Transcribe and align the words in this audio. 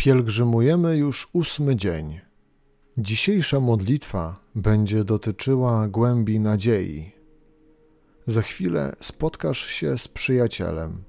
Pielgrzymujemy 0.00 0.96
już 0.96 1.28
ósmy 1.32 1.76
dzień. 1.76 2.20
Dzisiejsza 2.98 3.60
modlitwa 3.60 4.36
będzie 4.54 5.04
dotyczyła 5.04 5.88
głębi 5.88 6.40
nadziei. 6.40 7.12
Za 8.26 8.42
chwilę 8.42 8.96
spotkasz 9.00 9.66
się 9.66 9.98
z 9.98 10.08
przyjacielem. 10.08 11.04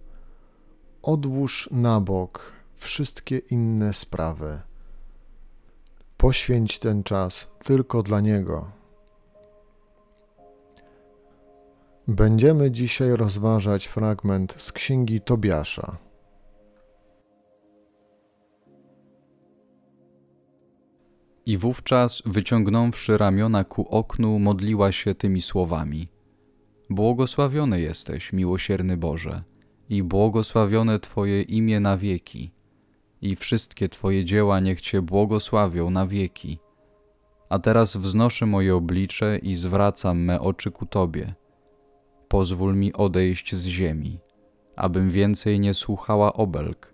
Odłóż 1.02 1.70
na 1.72 2.02
bok 2.02 2.54
wszystkie 2.76 3.38
inne 3.38 3.94
sprawy. 3.94 4.62
Poświęć 6.18 6.80
ten 6.80 7.04
czas 7.04 7.48
tylko 7.64 8.04
dla 8.04 8.20
niego. 8.20 8.72
Będziemy 12.08 12.72
dzisiaj 12.72 13.12
rozważać 13.12 13.86
fragment 13.86 14.56
z 14.58 14.72
księgi 14.72 15.22
Tobiasza. 15.22 16.11
I 21.46 21.58
wówczas, 21.58 22.24
wyciągnąwszy 22.26 23.18
ramiona 23.18 23.64
ku 23.64 23.88
oknu, 23.90 24.40
modliła 24.40 24.92
się 24.92 25.16
tymi 25.16 25.42
słowami: 25.42 26.08
Błogosławiony 26.90 27.82
jesteś, 27.82 28.34
miłosierny 28.34 28.98
Boże, 28.98 29.44
i 29.90 30.04
błogosławione 30.04 31.00
Twoje 31.00 31.42
imię 31.42 31.80
na 31.80 31.98
wieki, 31.98 32.52
i 33.22 33.36
wszystkie 33.36 33.90
Twoje 33.90 34.26
dzieła 34.26 34.60
niech 34.60 34.82
Cię 34.82 35.02
błogosławią 35.02 35.90
na 35.90 36.08
wieki. 36.08 36.60
A 37.50 37.60
teraz 37.60 37.98
wznoszę 37.98 38.46
moje 38.46 38.76
oblicze 38.76 39.38
i 39.38 39.56
zwracam 39.56 40.20
me 40.20 40.42
oczy 40.42 40.72
ku 40.72 40.86
Tobie. 40.86 41.34
Pozwól 42.28 42.76
mi 42.76 42.94
odejść 42.94 43.56
z 43.56 43.66
ziemi, 43.66 44.20
abym 44.76 45.10
więcej 45.10 45.60
nie 45.60 45.74
słuchała 45.74 46.34
obelg. 46.34 46.94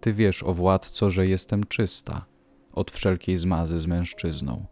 Ty 0.00 0.12
wiesz, 0.12 0.42
o 0.42 0.54
władco, 0.54 1.10
że 1.10 1.26
jestem 1.26 1.64
czysta 1.64 2.35
od 2.76 2.90
wszelkiej 2.90 3.36
zmazy 3.36 3.80
z 3.80 3.86
mężczyzną. 3.86 4.66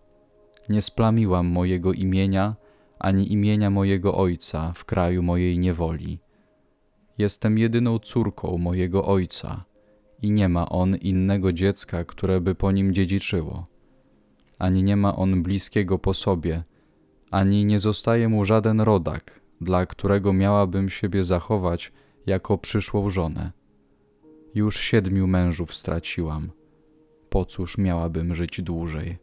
Nie 0.69 0.83
splamiłam 0.83 1.47
mojego 1.47 1.93
imienia, 1.93 2.57
ani 2.99 3.33
imienia 3.33 3.71
mojego 3.71 4.15
ojca 4.15 4.73
w 4.73 4.85
kraju 4.85 5.23
mojej 5.23 5.59
niewoli. 5.59 6.19
Jestem 7.19 7.59
jedyną 7.59 7.99
córką 7.99 8.59
mojego 8.59 9.05
ojca 9.07 9.65
i 10.23 10.31
nie 10.31 10.49
ma 10.49 10.69
on 10.69 10.97
innego 10.97 11.53
dziecka, 11.53 12.05
które 12.05 12.41
by 12.41 12.55
po 12.55 12.73
nim 12.73 12.95
dziedziczyło. 12.95 13.67
Ani 14.59 14.83
nie 14.83 14.97
ma 14.97 15.17
on 15.17 15.43
bliskiego 15.43 15.99
po 15.99 16.15
sobie, 16.15 16.65
ani 17.31 17.65
nie 17.65 17.81
zostaje 17.81 18.29
mu 18.29 18.45
żaden 18.45 18.81
rodak, 18.81 19.41
dla 19.61 19.87
którego 19.87 20.33
miałabym 20.33 20.89
siebie 20.89 21.25
zachować 21.25 21.93
jako 22.27 22.59
przyszłą 22.59 23.11
żonę. 23.11 23.53
Już 24.55 24.77
siedmiu 24.77 25.27
mężów 25.27 25.75
straciłam 25.75 26.51
po 27.35 27.45
cóż 27.45 27.79
miałabym 27.79 28.35
żyć 28.35 28.63
dłużej? 28.63 29.19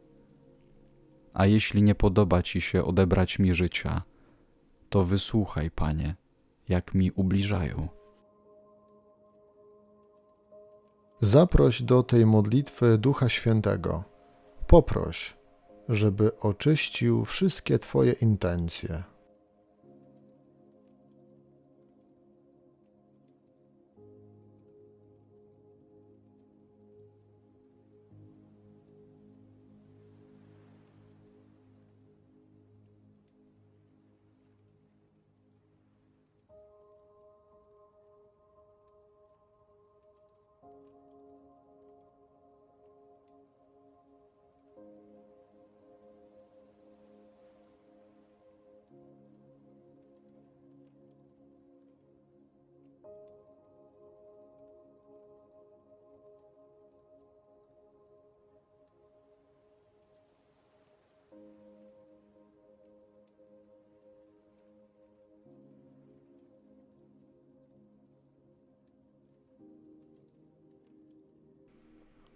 A 1.34 1.46
jeśli 1.46 1.84
nie 1.84 1.96
podoba 1.96 2.42
ci 2.42 2.62
się 2.62 2.84
odebrać 2.84 3.40
mi 3.40 3.54
życia, 3.54 4.02
to 4.90 5.06
wysłuchaj, 5.06 5.72
panie, 5.72 6.16
jak 6.70 6.94
mi 6.94 7.12
ubliżają. 7.12 7.88
Zaproś 11.22 11.82
do 11.82 12.04
tej 12.04 12.26
modlitwy 12.26 12.98
Ducha 12.98 13.30
Świętego. 13.30 14.04
Poproś, 14.68 15.38
żeby 15.90 16.40
oczyścił 16.40 17.26
wszystkie 17.26 17.80
Twoje 17.80 18.12
intencje. 18.12 19.04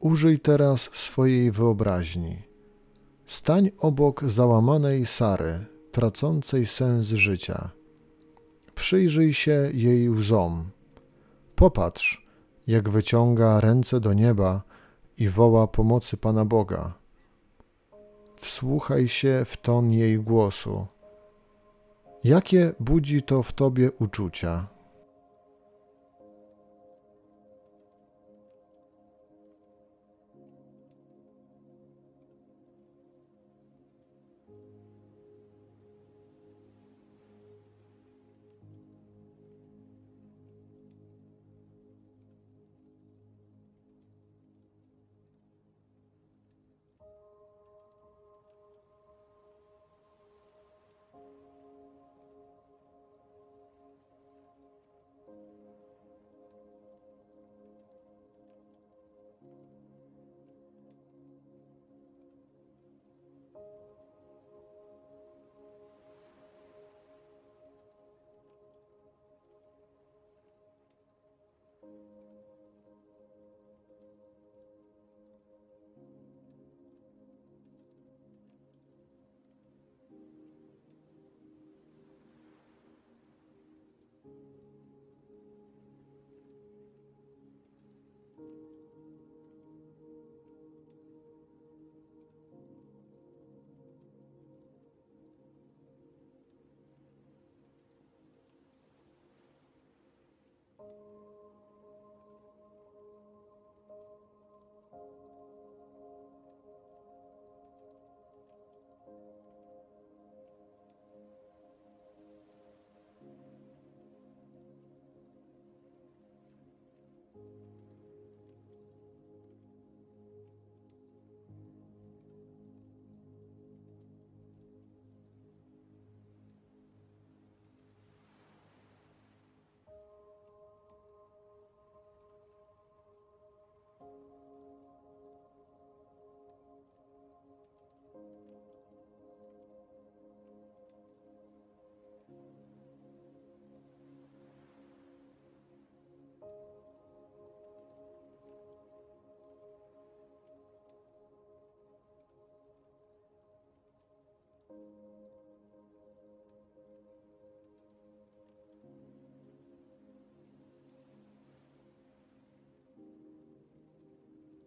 Użyj 0.06 0.40
teraz 0.40 0.90
swojej 0.94 1.52
wyobraźni. 1.52 2.38
Stań 3.26 3.72
obok 3.80 4.24
załamanej 4.28 5.06
Sary, 5.06 5.66
tracącej 5.92 6.66
sens 6.66 7.08
życia. 7.08 7.70
Przyjrzyj 8.76 9.34
się 9.34 9.72
jej 9.74 10.10
łzom. 10.10 10.70
Popatrz, 11.56 12.28
jak 12.68 12.90
wyciąga 12.90 13.60
ręce 13.60 14.00
do 14.00 14.14
nieba 14.14 14.62
i 15.18 15.30
woła 15.30 15.68
pomocy 15.68 16.18
Pana 16.18 16.46
Boga. 16.46 16.94
Wsłuchaj 18.36 19.08
się 19.08 19.44
w 19.46 19.58
ton 19.58 19.92
jej 19.92 20.20
głosu. 20.20 20.88
Jakie 22.24 22.74
budzi 22.80 23.24
to 23.24 23.44
w 23.44 23.54
tobie 23.54 23.92
uczucia? 23.92 24.75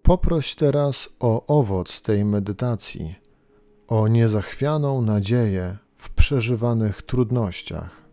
Poproś 0.08 0.54
teraz 0.54 1.08
o 1.20 1.46
owoc 1.46 2.02
tej 2.02 2.24
medytacji, 2.24 3.14
o 3.88 4.08
niezachwianą 4.08 5.02
nadzieję 5.02 5.76
w 5.96 6.10
przeżywanych 6.10 7.02
trudnościach. 7.02 8.07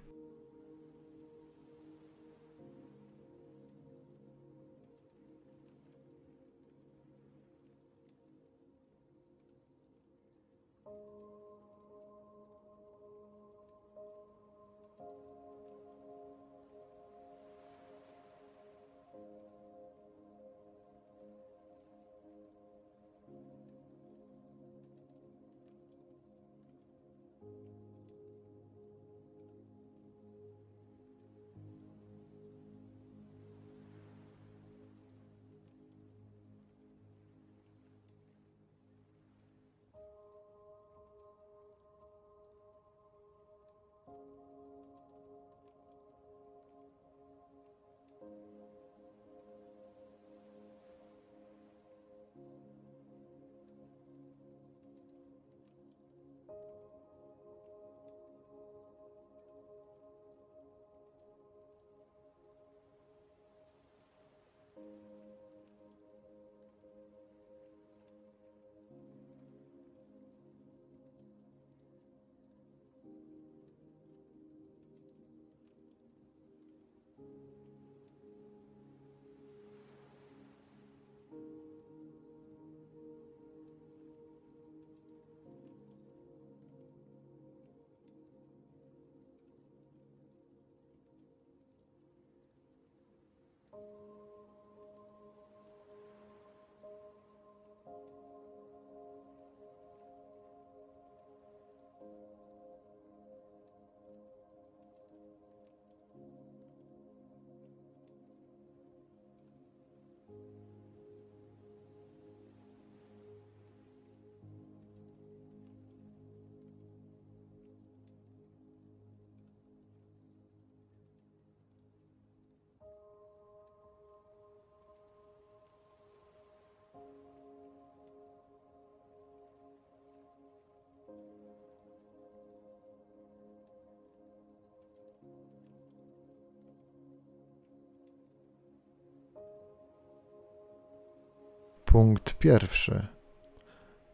Punkt 141.95 142.33
pierwszy. 142.33 143.07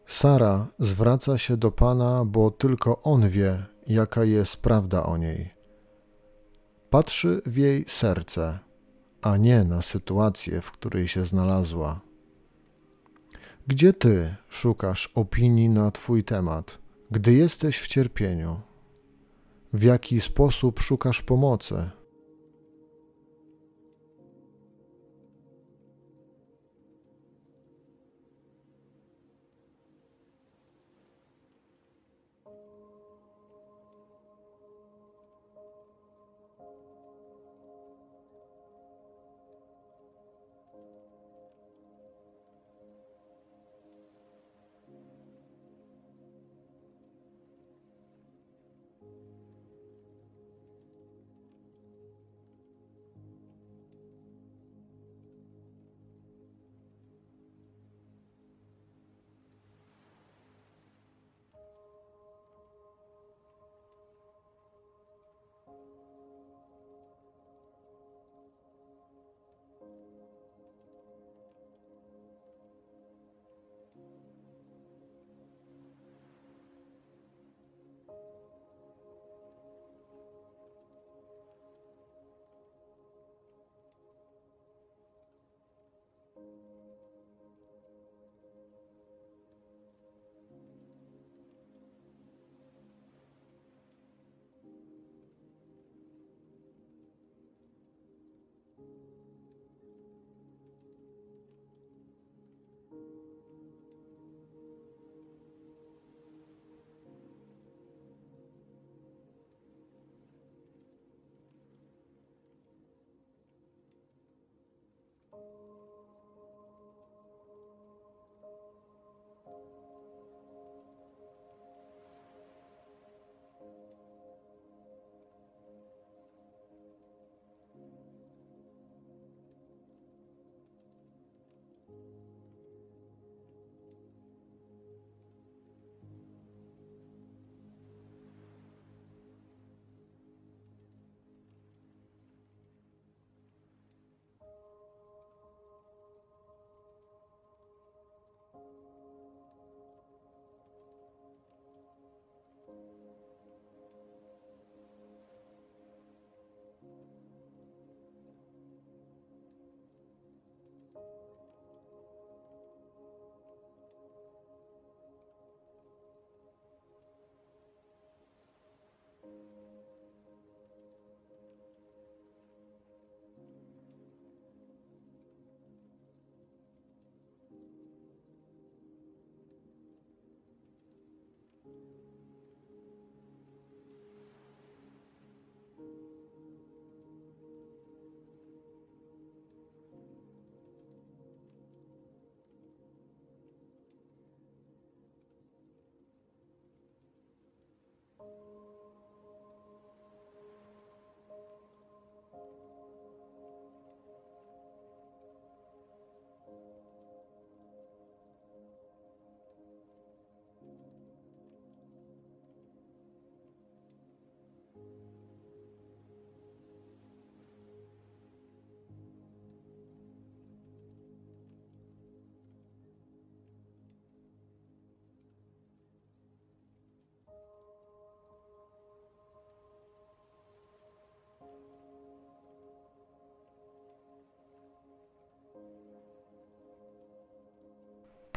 Sara 0.08 0.68
zwraca 0.80 1.38
się 1.38 1.58
do 1.58 1.72
Pana, 1.72 2.26
bo 2.26 2.52
tylko 2.52 3.02
On 3.02 3.30
wie, 3.30 3.66
jaka 3.88 4.24
jest 4.24 4.58
prawda 4.58 5.04
o 5.04 5.18
niej. 5.18 5.54
Patrzy 6.90 7.42
w 7.46 7.58
jej 7.58 7.86
serce, 7.88 8.60
a 9.22 9.38
nie 9.38 9.64
na 9.64 9.82
sytuację, 9.82 10.62
w 10.62 10.72
której 10.72 11.08
się 11.08 11.26
znalazła. 11.26 12.02
Gdzie 13.68 13.94
Ty 13.94 14.36
szukasz 14.50 15.12
opinii 15.16 15.70
na 15.70 15.92
Twój 15.92 16.24
temat, 16.24 16.80
gdy 17.12 17.34
jesteś 17.34 17.80
w 17.80 17.88
cierpieniu? 17.88 18.62
W 19.74 19.84
jaki 19.84 20.22
sposób 20.22 20.80
szukasz 20.80 21.22
pomocy? 21.22 21.90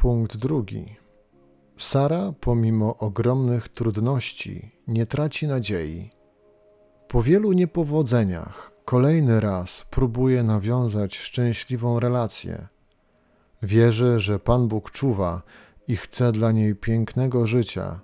Punkt 0.05 0.37
drugi. 0.37 0.85
Sara, 1.77 2.33
pomimo 2.39 2.97
ogromnych 2.97 3.69
trudności, 3.69 4.71
nie 4.87 5.05
traci 5.05 5.47
nadziei. 5.47 6.09
Po 7.07 7.21
wielu 7.21 7.53
niepowodzeniach, 7.53 8.71
kolejny 8.85 9.39
raz 9.39 9.85
próbuje 9.89 10.43
nawiązać 10.43 11.17
szczęśliwą 11.17 11.99
relację. 11.99 12.67
Wierzy, 13.63 14.19
że 14.19 14.39
Pan 14.39 14.67
Bóg 14.67 14.91
czuwa 14.91 15.41
i 15.87 15.97
chce 15.97 16.31
dla 16.31 16.51
niej 16.51 16.75
pięknego 16.75 17.47
życia. 17.47 17.99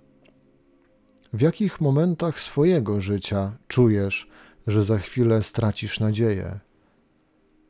W 1.33 1.41
jakich 1.41 1.81
momentach 1.81 2.39
swojego 2.39 3.01
życia 3.01 3.57
czujesz, 3.67 4.29
że 4.67 4.83
za 4.83 4.97
chwilę 4.97 5.43
stracisz 5.43 5.99
nadzieję? 5.99 6.59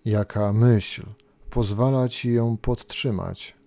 Jaka 0.06 0.54
myśl 0.54 1.04
pozwala 1.50 2.10
ci 2.10 2.34
ją 2.34 2.58
podtrzymać? 2.58 3.61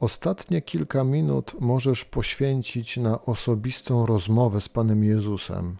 Ostatnie 0.00 0.62
kilka 0.62 1.04
minut 1.04 1.56
możesz 1.60 2.04
poświęcić 2.04 2.96
na 2.96 3.24
osobistą 3.24 4.06
rozmowę 4.06 4.60
z 4.60 4.68
Panem 4.68 5.04
Jezusem. 5.04 5.76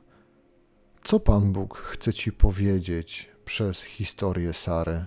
Co 1.05 1.21
Pan 1.21 1.53
Bóg 1.53 1.79
chce 1.79 2.13
Ci 2.13 2.33
powiedzieć 2.33 3.29
przez 3.45 3.83
historię 3.83 4.53
Sary? 4.53 5.07